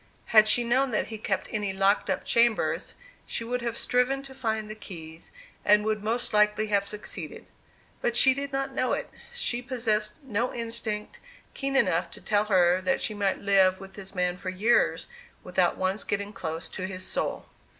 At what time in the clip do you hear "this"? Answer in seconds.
13.93-14.15